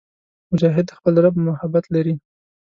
مجاهد 0.51 0.85
د 0.87 0.91
خپل 0.97 1.13
رب 1.25 1.35
محبت 1.47 1.85
لري. 1.95 2.15